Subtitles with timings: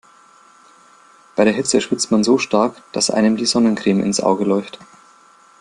[1.35, 4.79] Bei der Hitze schwitzt man so stark, dass einem die Sonnencreme ins Auge läuft.